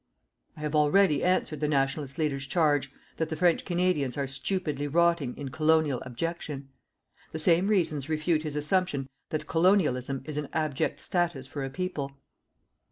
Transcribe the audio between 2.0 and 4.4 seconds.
leader's charge that the French Canadians are